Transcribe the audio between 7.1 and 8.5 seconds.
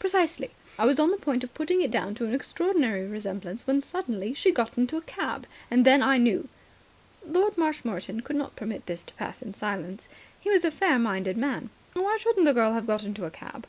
Lord Marshmoreton could